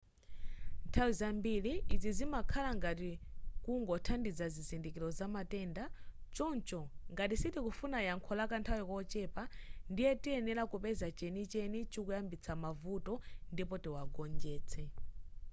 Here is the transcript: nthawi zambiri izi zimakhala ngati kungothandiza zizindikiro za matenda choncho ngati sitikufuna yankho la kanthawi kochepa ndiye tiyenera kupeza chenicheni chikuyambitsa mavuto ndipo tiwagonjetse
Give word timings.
nthawi 0.87 1.13
zambiri 1.19 1.73
izi 1.95 2.11
zimakhala 2.17 2.69
ngati 2.79 3.11
kungothandiza 3.63 4.45
zizindikiro 4.55 5.07
za 5.17 5.27
matenda 5.35 5.83
choncho 6.35 6.81
ngati 7.13 7.35
sitikufuna 7.41 7.97
yankho 8.07 8.31
la 8.39 8.45
kanthawi 8.51 8.83
kochepa 8.89 9.43
ndiye 9.91 10.11
tiyenera 10.21 10.63
kupeza 10.71 11.07
chenicheni 11.17 11.79
chikuyambitsa 11.91 12.51
mavuto 12.63 13.13
ndipo 13.53 13.75
tiwagonjetse 13.83 14.81